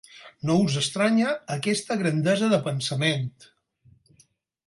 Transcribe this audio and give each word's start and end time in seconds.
No 0.49 0.53
us 0.61 0.75
estranya 0.79 1.33
aquesta 1.55 1.97
grandesa 2.01 2.49
de 2.53 2.59
pensament 2.69 3.31